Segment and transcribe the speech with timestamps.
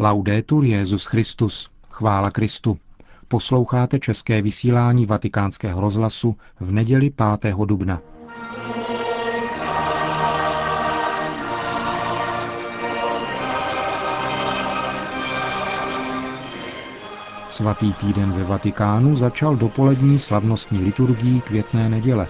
[0.00, 1.70] Laudetur Jezus Christus.
[1.90, 2.78] Chvála Kristu.
[3.28, 7.56] Posloucháte české vysílání Vatikánského rozhlasu v neděli 5.
[7.64, 8.00] dubna.
[17.50, 22.28] Svatý týden ve Vatikánu začal dopolední slavnostní liturgií květné neděle,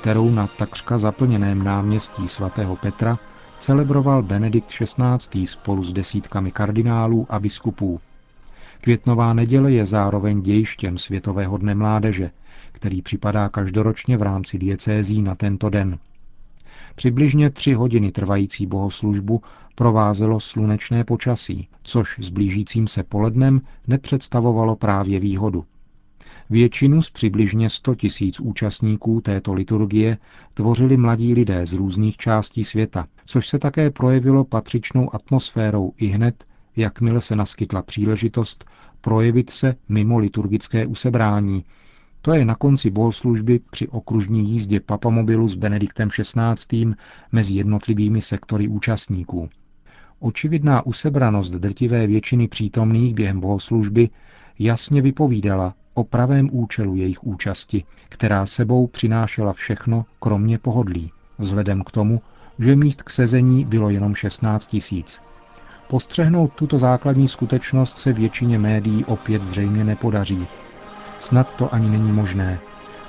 [0.00, 3.18] kterou na takřka zaplněném náměstí svatého Petra
[3.58, 5.46] celebroval Benedikt XVI.
[5.46, 8.00] spolu s desítkami kardinálů a biskupů.
[8.80, 12.30] Květnová neděle je zároveň dějištěm Světového dne mládeže,
[12.72, 15.98] který připadá každoročně v rámci diecézí na tento den.
[16.94, 19.42] Přibližně tři hodiny trvající bohoslužbu
[19.74, 25.64] provázelo slunečné počasí, což s blížícím se polednem nepředstavovalo právě výhodu.
[26.50, 30.18] Většinu z přibližně 100 tisíc účastníků této liturgie
[30.54, 36.44] tvořili mladí lidé z různých částí světa, což se také projevilo patřičnou atmosférou i hned,
[36.76, 38.64] jakmile se naskytla příležitost
[39.00, 41.64] projevit se mimo liturgické usebrání.
[42.22, 46.94] To je na konci bohoslužby při okružní jízdě papamobilu s Benediktem XVI.
[47.32, 49.48] mezi jednotlivými sektory účastníků.
[50.20, 54.08] Očividná usebranost drtivé většiny přítomných během bohoslužby
[54.58, 61.90] jasně vypovídala o pravém účelu jejich účasti, která sebou přinášela všechno, kromě pohodlí, vzhledem k
[61.90, 62.20] tomu,
[62.58, 65.22] že míst k sezení bylo jenom 16 tisíc.
[65.88, 70.46] Postřehnout tuto základní skutečnost se většině médií opět zřejmě nepodaří.
[71.18, 72.58] Snad to ani není možné.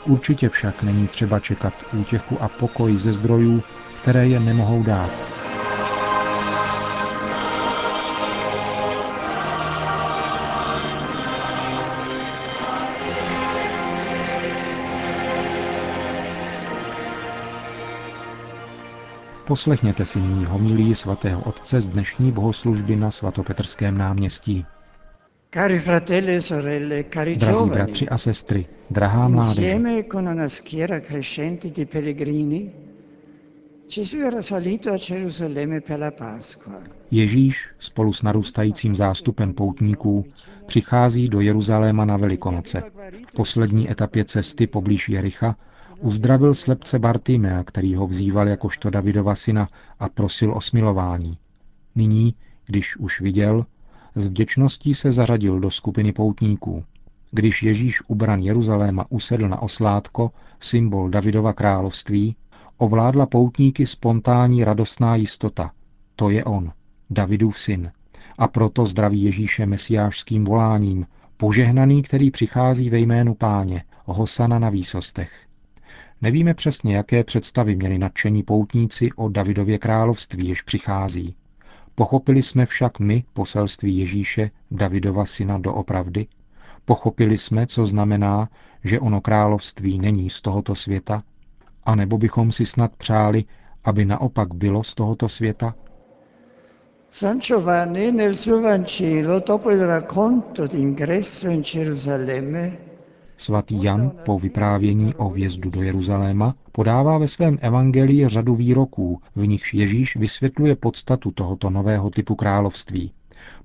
[0.06, 3.64] Určitě však není třeba čekat útěchu a pokoj ze zdrojů,
[4.02, 5.37] které je nemohou dát.
[19.48, 24.66] Poslechněte si nyní homilí svatého otce z dnešní bohoslužby na svatopetrském náměstí.
[25.54, 29.28] Cari fratelli e sorelle, cari Drazí bratři a sestry, drahá
[36.12, 36.82] Pasqua.
[37.12, 40.26] Ježíš spolu s narůstajícím zástupem poutníků
[40.66, 42.84] přichází do Jeruzaléma na Velikonoce.
[43.28, 45.56] V poslední etapě cesty poblíž Jericha
[46.00, 49.68] uzdravil slepce Bartimea, který ho vzýval jakožto Davidova syna
[50.00, 51.38] a prosil o smilování.
[51.96, 52.36] Nyní,
[52.66, 53.66] když už viděl,
[54.16, 56.84] s vděčností se zařadil do skupiny poutníků.
[57.32, 62.36] Když Ježíš ubran Jeruzaléma usedl na oslátko, symbol Davidova království,
[62.78, 65.72] ovládla poutníky spontánní radostná jistota.
[66.16, 66.72] To je on,
[67.10, 67.92] Davidův syn.
[68.38, 71.06] A proto zdraví Ježíše mesiářským voláním,
[71.38, 75.47] požehnaný, který přichází ve jménu páně, Hosana na výsostech.
[76.22, 81.36] Nevíme přesně, jaké představy měli nadšení poutníci o Davidově království, jež přichází.
[81.96, 86.28] Pochopili jsme však my poselství Ježíše, Davidova syna doopravdy?
[86.86, 88.50] Pochopili jsme, co znamená,
[88.84, 91.24] že ono království není z tohoto světa?
[91.84, 93.46] A nebo bychom si snad přáli,
[93.84, 95.76] aby naopak bylo z tohoto světa?
[97.10, 102.78] San Giovanni nel suo Vangelo, dopo il racconto d'ingresso in Gerusalemme,
[103.38, 109.48] Svatý Jan po vyprávění o vjezdu do Jeruzaléma podává ve svém evangelii řadu výroků, v
[109.48, 113.12] nichž Ježíš vysvětluje podstatu tohoto nového typu království.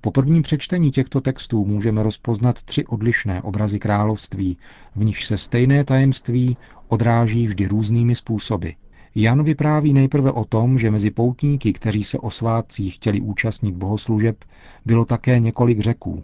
[0.01, 4.57] Po prvním přečtení těchto textů můžeme rozpoznat tři odlišné obrazy království,
[4.95, 6.57] v nichž se stejné tajemství
[6.87, 8.69] odráží vždy různými způsoby.
[9.15, 14.45] Jan vypráví nejprve o tom, že mezi poutníky, kteří se o svátcích chtěli účastnit bohoslužeb,
[14.85, 16.23] bylo také několik řeků,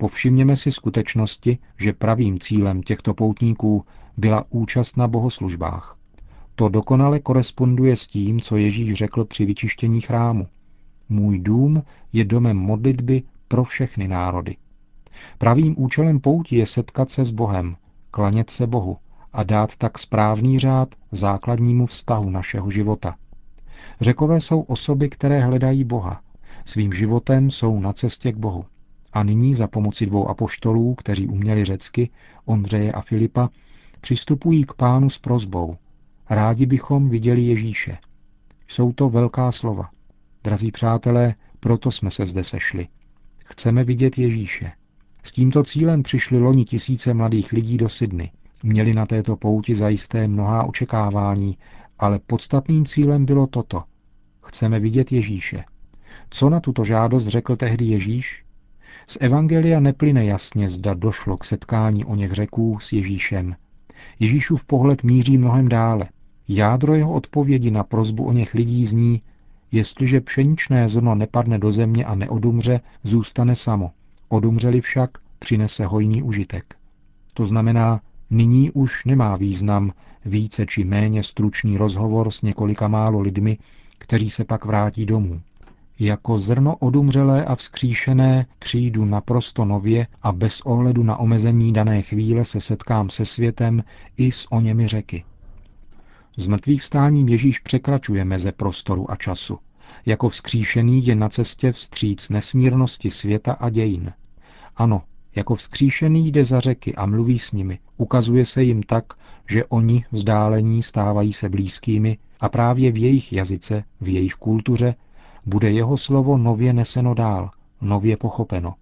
[0.00, 3.84] Povšimněme si skutečnosti, že pravým cílem těchto poutníků
[4.16, 5.96] byla účast na bohoslužbách.
[6.54, 10.46] To dokonale koresponduje s tím, co Ježíš řekl při vyčištění chrámu.
[11.08, 14.56] Můj dům je domem modlitby pro všechny národy.
[15.38, 17.76] Pravým účelem poutí je setkat se s Bohem,
[18.10, 18.96] klanět se Bohu
[19.32, 23.16] a dát tak správný řád základnímu vztahu našeho života.
[24.00, 26.20] Řekové jsou osoby, které hledají Boha.
[26.64, 28.64] Svým životem jsou na cestě k Bohu.
[29.12, 32.10] A nyní za pomoci dvou apoštolů, kteří uměli řecky,
[32.44, 33.48] Ondřeje a Filipa,
[34.00, 35.76] přistupují k pánu s prozbou.
[36.30, 37.98] Rádi bychom viděli Ježíše.
[38.68, 39.90] Jsou to velká slova.
[40.44, 42.88] Drazí přátelé, proto jsme se zde sešli.
[43.44, 44.72] Chceme vidět Ježíše.
[45.22, 48.30] S tímto cílem přišli loni tisíce mladých lidí do Sydney.
[48.62, 51.58] Měli na této pouti zajisté mnohá očekávání,
[51.98, 53.82] ale podstatným cílem bylo toto.
[54.42, 55.64] Chceme vidět Ježíše.
[56.30, 58.44] Co na tuto žádost řekl tehdy Ježíš?
[59.06, 63.56] Z Evangelia neplyne jasně, zda došlo k setkání o něch řeků s Ježíšem.
[64.20, 66.08] Ježíšův pohled míří mnohem dále.
[66.48, 69.22] Jádro jeho odpovědi na prozbu o něch lidí zní,
[69.72, 73.90] Jestliže pšeničné zrno nepadne do země a neodumře, zůstane samo.
[74.28, 76.74] Odumřeli však, přinese hojný užitek.
[77.34, 78.00] To znamená,
[78.30, 79.92] nyní už nemá význam
[80.24, 83.58] více či méně stručný rozhovor s několika málo lidmi,
[83.98, 85.40] kteří se pak vrátí domů.
[86.02, 92.44] Jako zrno odumřelé a vzkříšené přijdu naprosto nově a bez ohledu na omezení dané chvíle
[92.44, 93.84] se setkám se světem
[94.16, 95.24] i s oněmi řeky.
[96.36, 99.58] Z mrtvých vstáním Ježíš překračuje meze prostoru a času.
[100.06, 104.12] Jako vzkříšený je na cestě vstříc nesmírnosti světa a dějin.
[104.76, 105.02] Ano,
[105.34, 107.78] jako vzkříšený jde za řeky a mluví s nimi.
[107.96, 109.04] Ukazuje se jim tak,
[109.48, 114.94] že oni vzdálení stávají se blízkými a právě v jejich jazyce, v jejich kultuře,
[115.50, 117.50] bude jeho slovo nově neseno dál,
[117.80, 118.74] nově pochopeno.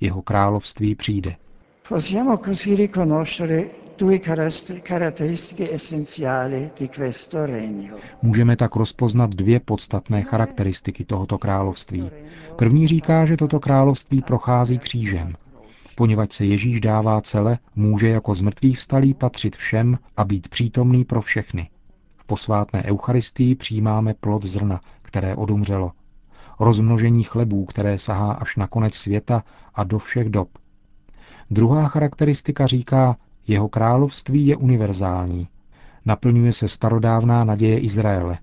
[0.00, 1.36] Jeho království přijde.
[1.88, 3.64] Possiamo così riconoscere
[3.98, 4.18] due
[4.82, 7.96] caratteristiche essenziali di questo regno.
[8.22, 12.10] Můžeme tak rozpoznat dvě podstatné charakteristiky tohoto království.
[12.56, 15.34] První říká, že toto království prochází křížem.
[15.96, 21.20] Poněvadž se Ježíš dává cele, může jako zmrtvý vstalý patřit všem a být přítomný pro
[21.20, 21.68] všechny.
[22.16, 25.92] V posvátné Eucharistii přijímáme plod zrna, které odumřelo.
[26.60, 29.44] Rozmnožení chlebů, které sahá až na konec světa
[29.74, 30.48] a do všech dob.
[31.50, 33.16] Druhá charakteristika říká,
[33.46, 35.48] jeho království je univerzální.
[36.04, 38.38] Naplňuje se starodávná naděje Izraele.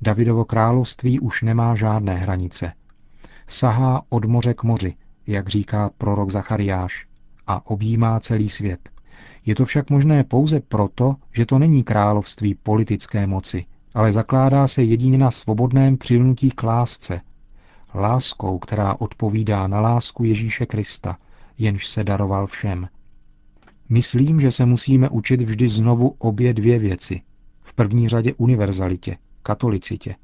[0.00, 2.72] Davidovo království už nemá žádné hranice.
[3.46, 4.94] Sahá od moře k moři,
[5.26, 7.06] jak říká prorok Zachariáš,
[7.46, 8.88] a objímá celý svět.
[9.46, 13.64] Je to však možné pouze proto, že to není království politické moci,
[13.94, 17.20] ale zakládá se jedině na svobodném přilnutí k lásce.
[17.94, 21.16] Láskou, která odpovídá na lásku Ježíše Krista,
[21.58, 22.88] jenž se daroval všem.
[23.88, 27.20] Myslím, že se musíme učit vždy znovu obě dvě věci.
[27.62, 30.14] V první řadě univerzalitě, katolicitě.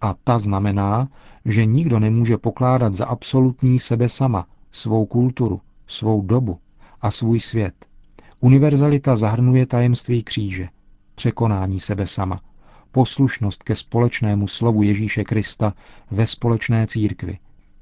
[0.00, 1.08] A ta znamená,
[1.44, 6.58] že nikdo nemůže pokládat za absolutní sebe sama, svou kulturu, svou dobu
[7.00, 7.86] a svůj svět.
[8.40, 10.68] Univerzalita zahrnuje tajemství kříže,
[11.14, 12.40] překonání sebe sama,
[12.92, 15.74] poslušnost ke společnému slovu Ježíše Krista
[16.10, 17.38] ve společné církvi.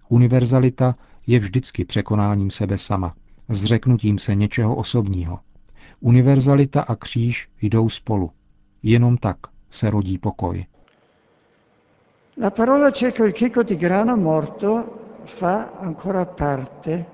[0.08, 0.94] Univerzalita
[1.26, 3.14] je vždycky překonáním sebe sama,
[3.48, 5.38] zřeknutím se něčeho osobního.
[6.00, 8.30] Univerzalita a kříž jdou spolu.
[8.82, 9.36] Jenom tak
[9.70, 10.66] se rodí pokoj.
[12.42, 14.84] La parola cerca il chicco di grano morto
[15.24, 17.06] fa ancora parte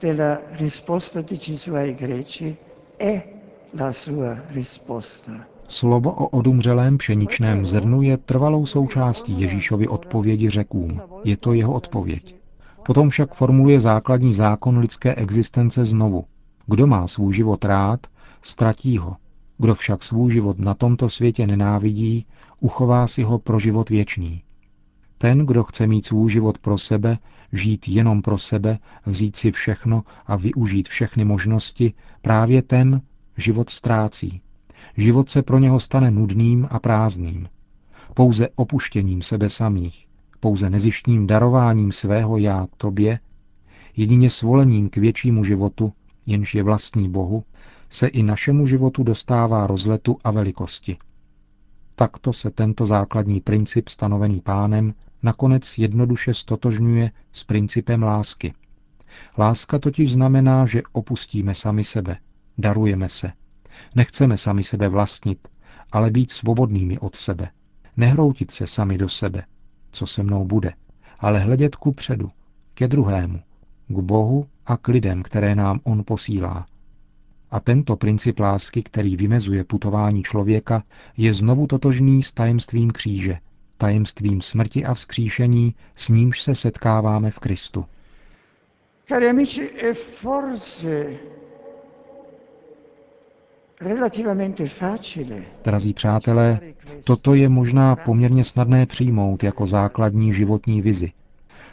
[0.00, 2.56] della risposta di Gesù ai greci
[2.96, 3.22] e
[3.70, 5.55] la sua risposta.
[5.68, 11.00] Slovo o odumřelém pšeničném zrnu je trvalou součástí Ježíšovy odpovědi řekům.
[11.24, 12.36] Je to jeho odpověď.
[12.86, 16.24] Potom však formuluje základní zákon lidské existence znovu.
[16.66, 18.06] Kdo má svůj život rád,
[18.42, 19.16] ztratí ho.
[19.58, 22.26] Kdo však svůj život na tomto světě nenávidí,
[22.60, 24.42] uchová si ho pro život věčný.
[25.18, 27.18] Ten, kdo chce mít svůj život pro sebe,
[27.52, 31.92] žít jenom pro sebe, vzít si všechno a využít všechny možnosti,
[32.22, 33.00] právě ten
[33.36, 34.40] život ztrácí.
[34.96, 37.48] Život se pro něho stane nudným a prázdným.
[38.14, 40.06] Pouze opuštěním sebe samých,
[40.40, 43.20] pouze nezištním darováním svého já tobě,
[43.96, 45.92] jedině svolením k většímu životu,
[46.26, 47.44] jenž je vlastní Bohu,
[47.90, 50.96] se i našemu životu dostává rozletu a velikosti.
[51.94, 58.54] Takto se tento základní princip stanovený pánem nakonec jednoduše stotožňuje s principem lásky.
[59.38, 62.16] Láska totiž znamená, že opustíme sami sebe,
[62.58, 63.32] darujeme se.
[63.94, 65.48] Nechceme sami sebe vlastnit,
[65.92, 67.50] ale být svobodnými od sebe.
[67.96, 69.44] Nehroutit se sami do sebe,
[69.90, 70.72] co se mnou bude,
[71.18, 72.30] ale hledět ku předu,
[72.74, 73.40] ke druhému,
[73.88, 76.66] k Bohu a k lidem, které nám On posílá.
[77.50, 80.82] A tento princip lásky, který vymezuje putování člověka,
[81.16, 83.38] je znovu totožný s tajemstvím kříže,
[83.76, 87.84] tajemstvím smrti a vzkříšení, s nímž se setkáváme v Kristu.
[89.08, 91.06] Cari amici, è forse.
[95.64, 96.60] Drazí přátelé,
[97.04, 101.12] toto je možná poměrně snadné přijmout jako základní životní vizi.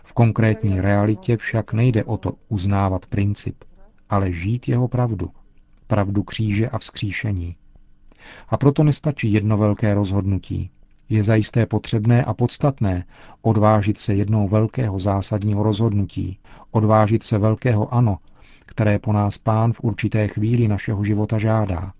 [0.04, 3.64] V konkrétní realitě však nejde o to uznávat princip,
[4.10, 5.30] ale žít jeho pravdu,
[5.88, 7.56] pravdu kříže a vzkříšení.
[8.50, 10.72] A proto nestačí jedno velké rozhodnutí,
[11.10, 13.06] je zajisté potřebné a podstatné
[13.42, 16.40] odvážit se jednou velkého zásadního rozhodnutí,
[16.72, 18.18] odvážit se velkého ano,
[18.74, 21.94] které po nás pán v určité chvíli našeho života žádá.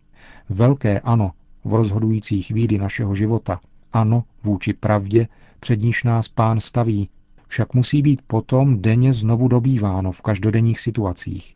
[0.50, 1.32] Velké ano
[1.64, 3.60] v rozhodující chvíli našeho života,
[3.94, 5.28] ano vůči pravdě,
[5.60, 7.10] před níž nás pán staví,
[7.48, 11.56] však musí být potom denně znovu dobýváno v každodenních situacích.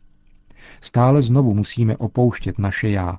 [0.80, 3.18] Stále znovu musíme opouštět naše já,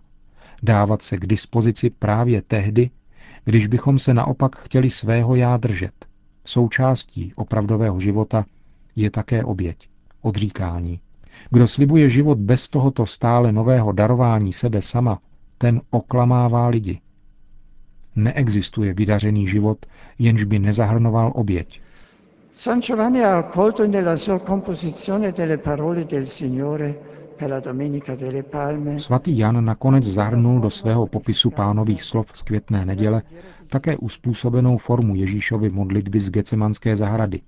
[0.64, 2.90] dávat se k dispozici právě tehdy,
[3.46, 6.06] když bychom se naopak chtěli svého já držet,
[6.46, 8.46] Součástí opravdového života
[8.96, 9.90] je také oběť,
[10.22, 11.00] odříkání.
[11.50, 15.20] Kdo slibuje život bez tohoto stále nového darování sebe sama,
[15.58, 17.00] ten oklamává lidi.
[18.16, 19.86] Neexistuje vydařený život,
[20.20, 21.82] jenž by nezahrnoval oběť.
[22.52, 26.96] San Giovanni ha accolto nella sua composizione delle parole del Signore
[27.38, 32.42] per la Domenica delle Palme Svatý Jan nakonec zahrnul do svého popisu pánových slov z
[32.42, 33.22] květné neděle
[33.68, 37.42] také uspůsobenou formu Ježíšovy modlitby z Gecemanské zahrady.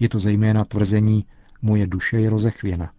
[0.00, 1.24] Je to zejména tvrzení
[1.62, 2.90] Moje duše je rozechvěna.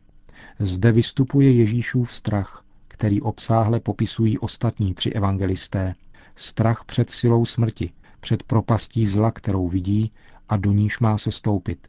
[0.60, 5.96] Zde vystupuje Ježíšův strach, který obsáhle popisují ostatní tři evangelisté.
[6.36, 10.12] Strach před silou smrti, před propastí zla, kterou vidí
[10.50, 11.88] a do níž má se stoupit.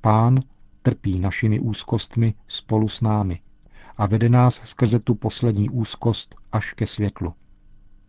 [0.00, 0.40] Pán
[0.82, 3.40] trpí našimi úzkostmi spolu s námi
[3.96, 7.34] a vede nás skrze tu poslední úzkost až ke světlu.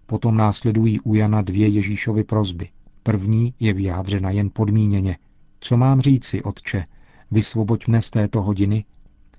[0.06, 2.70] Potom následují u Jana dvě Ježíšovy prozby.
[3.04, 5.18] První je vyjádřena jen podmíněně.
[5.60, 6.86] Co mám říci, otče,
[7.32, 8.86] vysvoboď mne z této hodiny?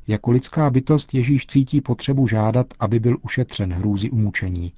[0.06, 4.72] Jako lidská bytost Ježíš cítí potřebu žádat, aby byl ušetřen hrůzy umučení.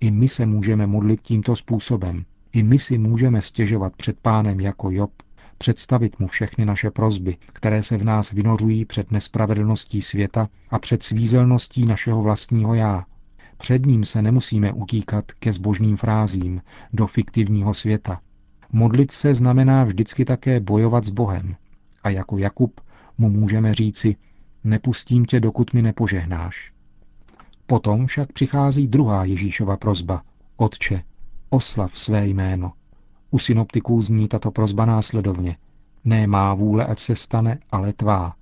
[0.00, 2.24] I my se můžeme modlit tímto způsobem.
[2.52, 5.10] I my si můžeme stěžovat před pánem jako Job,
[5.58, 11.02] představit mu všechny naše prozby, které se v nás vynořují před nespravedlností světa a před
[11.02, 13.04] svízelností našeho vlastního já.
[13.58, 18.20] Před ním se nemusíme utíkat ke zbožným frázím do fiktivního světa.
[18.72, 21.56] Modlit se znamená vždycky také bojovat s Bohem.
[22.02, 22.80] A jako Jakub
[23.18, 24.16] mu můžeme říci,
[24.68, 26.72] nepustím tě, dokud mi nepožehnáš.
[27.66, 30.22] Potom však přichází druhá Ježíšova prozba.
[30.56, 31.02] Otče,
[31.50, 32.72] oslav své jméno.
[33.30, 35.56] U synoptiků zní tato prozba následovně.
[36.04, 38.34] Ne má vůle, ať se stane, ale tvá.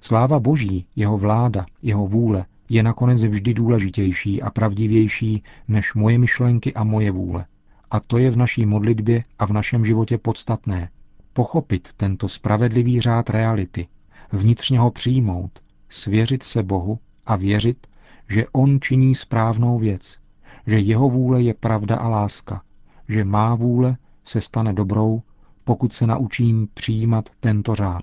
[0.00, 6.74] Sláva Boží, jeho vláda, jeho vůle je nakonec vždy důležitější a pravdivější než moje myšlenky
[6.74, 7.46] a moje vůle.
[7.90, 10.90] A to je v naší modlitbě a v našem životě podstatné.
[11.32, 13.88] Pochopit tento spravedlivý řád reality,
[14.32, 15.61] vnitřně ho přijmout,
[15.92, 17.86] svěřit se Bohu a věřit,
[18.28, 20.18] že On činí správnou věc,
[20.66, 22.62] že jeho vůle je pravda a láska,
[23.08, 25.22] že má vůle se stane dobrou,
[25.64, 28.02] pokud se naučím přijímat tento řád.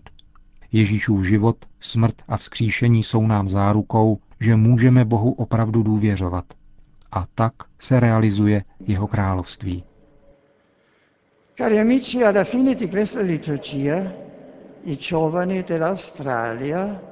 [0.71, 6.45] Ježíšův život, smrt a vzkříšení jsou nám zárukou, že můžeme Bohu opravdu důvěřovat.
[7.11, 9.83] A tak se realizuje jeho království.
[11.57, 14.11] Cari amici, alla fine di questa liturgia,
[14.85, 17.08] i giovani dell'Australia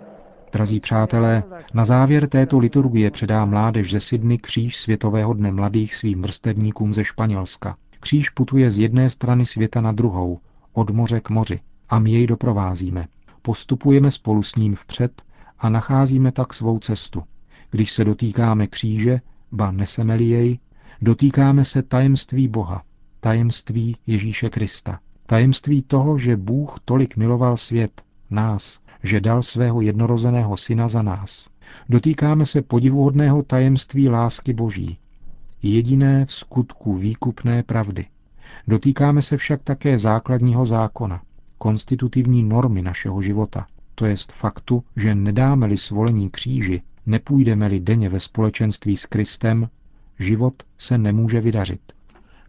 [0.52, 6.22] Drazí přátelé, na závěr této liturgie předá mládež ze Sydney kříž Světového dne mladých svým
[6.22, 7.76] vrstevníkům ze Španělska.
[8.00, 10.40] Kříž putuje z jedné strany světa na druhou,
[10.74, 13.08] od moře k moři, a my jej doprovázíme.
[13.42, 15.22] Postupujeme spolu s ním vpřed
[15.60, 17.24] a nacházíme tak svou cestu.
[17.72, 20.60] Když se dotýkáme kříže, ba neseme jej,
[21.02, 22.84] dotýkáme se tajemství Boha,
[23.20, 30.58] tajemství Ježíše Krista, tajemství toho, že Bůh tolik miloval svět, nás, že dal svého jednorozeného
[30.58, 31.50] syna za nás.
[31.90, 34.98] Dotýkáme se podivuhodného tajemství lásky Boží,
[35.64, 38.06] jediné v skutku výkupné pravdy.
[38.68, 41.22] Dotýkáme se však také základního zákona,
[41.58, 48.98] konstitutivní normy našeho života, to jest faktu, že nedáme-li svolení kříži, nepůjdeme-li denně ve společenství
[48.98, 49.70] s Kristem,
[50.20, 51.97] život se nemůže vydařit.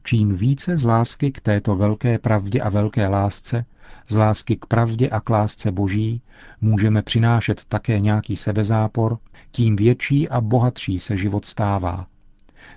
[0.08, 3.64] Čím více z lásky k této velké pravdě a velké lásce,
[4.08, 6.22] z lásky k pravdě a k lásce boží,
[6.60, 9.18] můžeme přinášet také nějaký sebezápor,
[9.50, 12.06] tím větší a bohatší se život stává.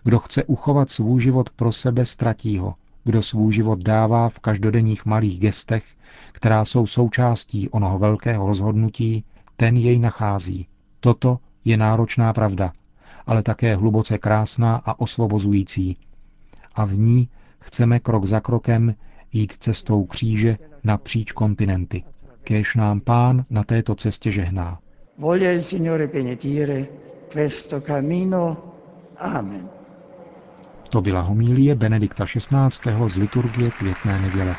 [0.03, 2.75] Kdo chce uchovat svůj život pro sebe, ztratí ho.
[3.03, 5.85] Kdo svůj život dává v každodenních malých gestech,
[6.31, 9.23] která jsou součástí onoho velkého rozhodnutí,
[9.55, 10.67] ten jej nachází.
[10.99, 12.73] Toto je náročná pravda,
[13.27, 15.97] ale také hluboce krásná a osvobozující.
[16.75, 18.95] A v ní chceme krok za krokem
[19.33, 22.03] jít cestou kříže napříč kontinenty.
[22.43, 24.79] Kéž nám pán na této cestě žehná.
[25.17, 26.85] Voglia il Signore benedire
[27.33, 28.57] questo cammino.
[29.17, 29.69] Amen.
[30.89, 33.07] To byla homílie Benedikta XVI.
[33.07, 34.55] z liturgie květné neděle.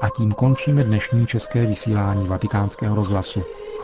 [0.00, 3.42] A tím končíme dnešní české vysílání vatikánského rozhlasu.